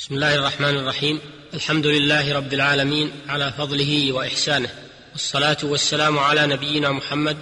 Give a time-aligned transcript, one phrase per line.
[0.00, 1.20] بسم الله الرحمن الرحيم.
[1.54, 4.68] الحمد لله رب العالمين على فضله وإحسانه.
[5.12, 7.36] والصلاة والسلام على نبينا محمد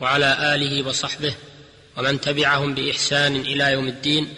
[0.00, 1.34] وعلى آله وصحبه
[1.96, 4.34] ومن تبعهم بإحسان إلى يوم الدين.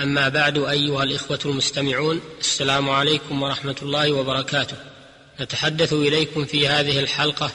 [0.00, 4.76] أما بعد أيها الإخوة المستمعون السلام عليكم ورحمة الله وبركاته.
[5.40, 7.50] نتحدث إليكم في هذه الحلقة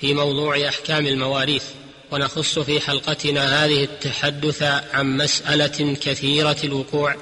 [0.00, 1.64] في موضوع أحكام المواريث
[2.10, 4.62] ونخص في حلقتنا هذه التحدث
[4.92, 7.16] عن مسألة كثيرة الوقوع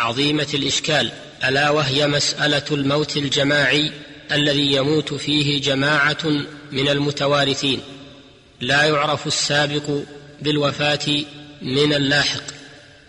[0.00, 1.10] عظيمة الإشكال
[1.44, 3.92] ألا وهي مسألة الموت الجماعي
[4.32, 6.24] الذي يموت فيه جماعة
[6.72, 7.80] من المتوارثين.
[8.60, 9.90] لا يعرف السابق
[10.42, 11.24] بالوفاة
[11.62, 12.42] من اللاحق.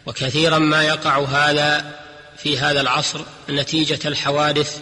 [0.05, 1.95] وكثيرا ما يقع هذا
[2.37, 4.77] في هذا العصر نتيجة الحوادث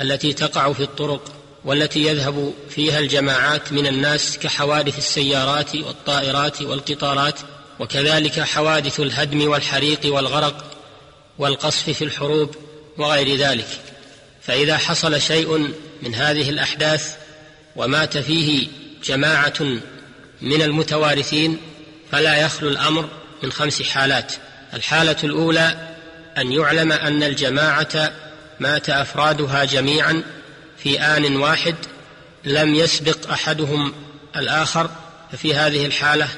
[0.00, 1.32] التي تقع في الطرق
[1.64, 7.40] والتي يذهب فيها الجماعات من الناس كحوادث السيارات والطائرات والقطارات
[7.80, 10.73] وكذلك حوادث الهدم والحريق والغرق
[11.38, 12.56] والقصف في الحروب
[12.98, 13.66] وغير ذلك.
[14.42, 17.16] فإذا حصل شيء من هذه الأحداث
[17.76, 18.68] ومات فيه
[19.04, 19.60] جماعة
[20.42, 21.58] من المتوارثين
[22.12, 23.08] فلا يخلو الأمر
[23.42, 24.32] من خمس حالات.
[24.74, 25.94] الحالة الأولى
[26.38, 28.12] أن يعلم أن الجماعة
[28.60, 30.22] مات أفرادها جميعا
[30.78, 31.74] في آن واحد
[32.44, 33.94] لم يسبق أحدهم
[34.36, 34.90] الآخر.
[35.32, 36.28] ففي هذه الحالة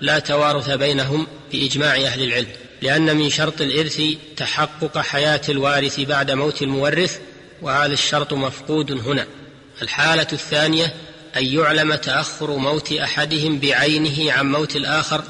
[0.00, 2.48] لا توارث بينهم بإجماع أهل العلم.
[2.82, 4.02] لأن من شرط الإرث
[4.36, 7.18] تحقق حياة الوارث بعد موت المورث
[7.62, 9.26] وهذا الشرط مفقود هنا.
[9.82, 10.94] الحالة الثانية
[11.36, 15.22] أن يعلم تأخر موت أحدهم بعينه عن موت الآخر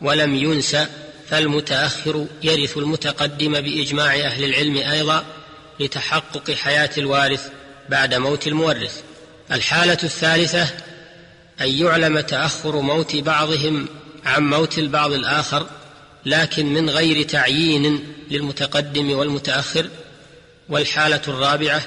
[0.00, 0.86] ولم ينسى
[1.28, 5.24] فالمتأخر يرث المتقدم بإجماع أهل العلم أيضا
[5.80, 7.48] لتحقق حياة الوارث
[7.88, 9.00] بعد موت المورث.
[9.52, 10.68] الحالة الثالثة
[11.60, 13.86] أن يعلم تأخر موت بعضهم
[14.24, 15.66] عن موت البعض الآخر
[16.26, 19.88] لكن من غير تعيين للمتقدم والمتأخر
[20.68, 21.82] والحالة الرابعة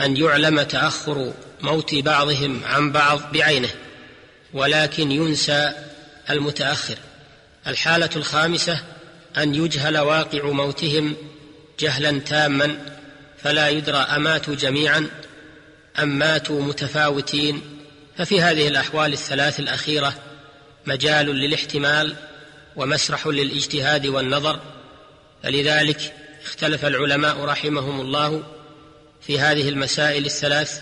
[0.00, 3.68] أن يعلم تأخر موت بعضهم عن بعض بعينه
[4.52, 5.72] ولكن ينسى
[6.30, 6.96] المتأخر.
[7.66, 8.78] الحالة الخامسة
[9.36, 11.16] أن يجهل واقع موتهم
[11.80, 12.96] جهلا تاما
[13.42, 15.06] فلا يدرى أماتوا جميعا
[15.98, 17.62] أم ماتوا متفاوتين.
[18.18, 20.14] ففي هذه الأحوال الثلاث الأخيرة
[20.86, 22.16] مجال للاحتمال
[22.80, 24.60] ومسرح للاجتهاد والنظر.
[25.42, 26.14] فلذلك
[26.44, 28.42] اختلف العلماء رحمهم الله
[29.20, 30.80] في هذه المسائل الثلاث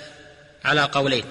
[0.65, 1.25] على قولين.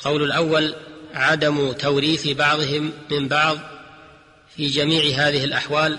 [0.00, 0.74] قول الأول
[1.14, 3.58] عدم توريث بعضهم من بعض
[4.56, 5.98] في جميع هذه الأحوال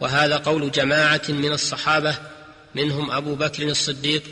[0.00, 2.14] وهذا قول جماعة من الصحابة
[2.74, 4.22] منهم أبو بكر الصديق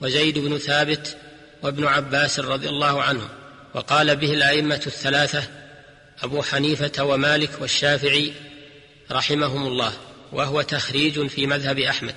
[0.00, 1.16] وزيد بن ثابت
[1.62, 3.28] وابن عباس رضي الله عنهم
[3.74, 5.42] وقال به الأئمة الثلاثة
[6.22, 8.32] أبو حنيفة ومالك والشافعي
[9.10, 9.92] رحمهم الله
[10.32, 12.14] وهو تخريج في مذهب أحمد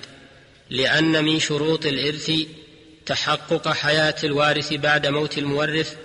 [0.70, 2.32] لأن من شروط الإرث
[3.06, 5.96] تحقق حياة الوارث بعد موت المورث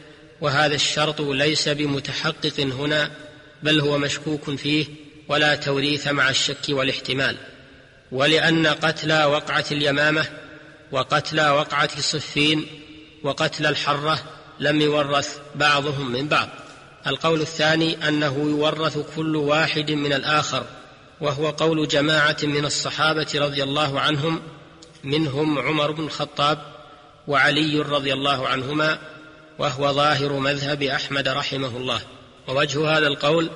[0.41, 3.11] وهذا الشرط ليس بمتحقق هنا
[3.63, 4.87] بل هو مشكوك فيه
[5.29, 7.37] ولا توريث مع الشك والاحتمال
[8.13, 10.27] ولأن قتلى وقعة اليمامة
[10.93, 12.67] وقتلى وقعة صفين
[13.23, 14.23] وقتل الحرة
[14.61, 16.49] لم يورث بعضهم من بعض
[17.07, 20.67] القول الثاني أنه يورث كل واحد من الآخر
[21.21, 24.43] وهو قول جماعة من الصحابة رضي الله عنهم
[25.05, 26.59] منهم عمر بن الخطاب
[27.29, 28.99] وعلي رضي الله عنهما
[29.59, 32.01] وهو ظاهر مذهب أحمد رحمه الله.
[32.49, 33.51] ووجه هذا القول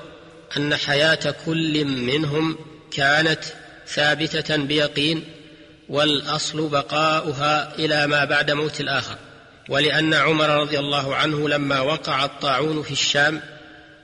[0.56, 2.58] أن حياة كل منهم
[2.90, 3.44] كانت
[3.86, 5.24] ثابتة بيقين
[5.88, 9.16] والأصل بقاؤها إلى ما بعد موت الآخر.
[9.68, 13.40] ولأن عمر رضي الله عنه لما وقع الطاعون في الشام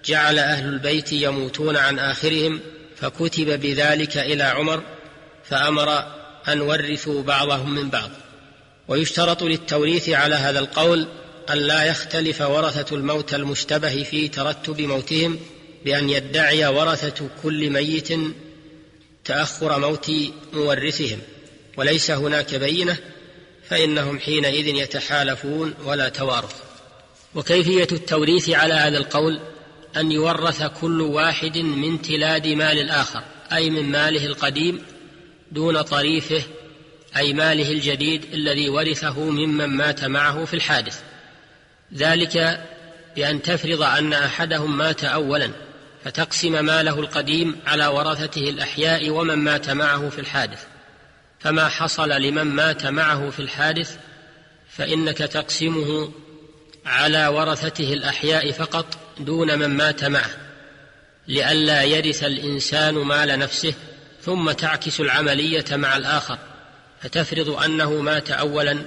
[0.04, 2.60] جعل أهل البيت يموتون عن آخرهم
[2.96, 4.82] فكتب بذلك إلى عمر
[5.44, 6.04] فأمر
[6.48, 8.10] أن ورثوا بعضهم من بعض.
[8.88, 11.08] ويشترط للتوريث على هذا القول
[11.50, 15.38] أن لا يختلف ورثة الموت المشتبه في ترتب موتهم
[15.84, 18.08] بأن يدعي ورثة كل ميت
[19.24, 20.12] تأخر موت
[20.52, 21.18] مورثهم.
[21.76, 22.96] وليس هناك بينة
[23.68, 26.54] فإنهم حينئذ يتحالفون ولا توارث.
[27.34, 29.40] وكيفية التوريث على هذا القول؟
[29.96, 33.22] أن يورث كل واحد من تلاد مال الآخر
[33.52, 34.82] أي من ماله القديم
[35.52, 36.42] دون طريفه
[37.16, 41.00] أي ماله الجديد الذي ورثه ممن مات معه في الحادث.
[41.94, 42.60] ذلك
[43.16, 45.50] بأن تفرض أن أحدهم مات اولا
[46.04, 50.64] فتقسم ماله القديم على ورثته الأحياء ومن مات معه في الحادث.
[51.38, 53.96] فما حصل لمن مات معه في الحادث
[54.70, 56.12] فإنك تقسمه
[56.86, 60.30] على ورثته الأحياء فقط دون من مات معه
[61.28, 63.74] لئلا يرث الإنسان مال نفسه
[64.22, 66.38] ثم تعكس العملية مع الآخر
[67.00, 68.78] فتفرض أنه مات اولا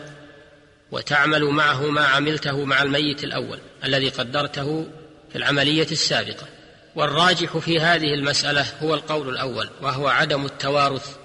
[0.91, 4.87] وتعمل معه ما عملته مع الميت الأول الذي قدرته
[5.31, 6.47] في العملية السابقة.
[6.95, 11.15] والراجح في هذه المسألة هو القول الأول وهو عدم التوارث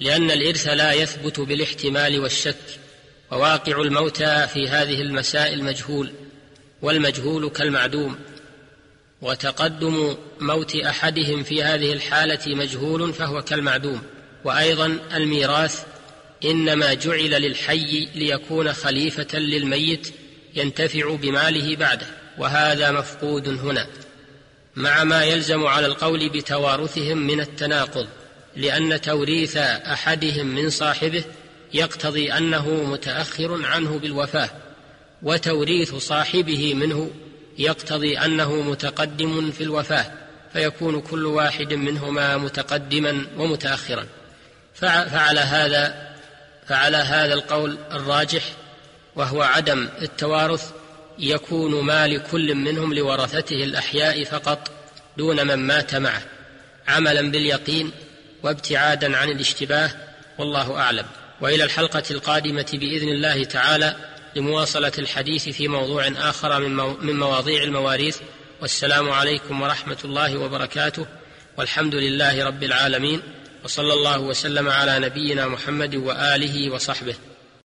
[0.00, 2.56] لأن الإرث لا يثبت بالاحتمال والشك
[3.30, 6.12] وواقع الموتى في هذه المسائل مجهول.
[6.82, 8.16] والمجهول كالمعدوم.
[9.22, 14.02] وتقدم موت أحدهم في هذه الحالة مجهول فهو كالمعدوم.
[14.44, 15.84] وأيضا الميراث
[16.44, 20.14] إنما جعل للحي ليكون خليفة للميت
[20.54, 22.06] ينتفع بماله بعده.
[22.38, 23.86] وهذا مفقود هنا.
[24.76, 28.06] مع ما يلزم على القول بتوارثهم من التناقض
[28.56, 31.24] لأن توريث أحدهم من صاحبه
[31.74, 34.50] يقتضي أنه متأخر عنه بالوفاة.
[35.22, 37.10] وتوريث صاحبه منه
[37.58, 40.12] يقتضي أنه متقدم في الوفاة
[40.52, 44.06] فيكون كل واحد منهما متقدما ومتأخرا.
[44.74, 46.08] فعلى هذا
[46.66, 48.42] فعلى هذا القول الراجح
[49.16, 50.70] وهو عدم التوارث
[51.18, 54.70] يكون ما لكل منهم لورثته الأحياء فقط
[55.16, 56.22] دون من مات معه
[56.88, 57.90] عملا باليقين
[58.42, 59.90] وابتعادا عن الاشتباه
[60.38, 61.06] والله أعلم.
[61.40, 63.96] وإلى الحلقة القادمة بإذن الله تعالى
[64.36, 68.18] لمواصلة الحديث في موضوع آخر من, مواضيع المواريث.
[68.60, 71.06] والسلام عليكم ورحمة الله وبركاته.
[71.58, 73.22] والحمد لله رب العالمين.
[73.64, 77.14] وصلى الله وسلم على نبينا محمد وآله وصحبه.